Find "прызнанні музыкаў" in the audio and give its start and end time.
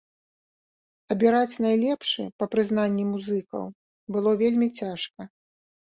2.55-3.63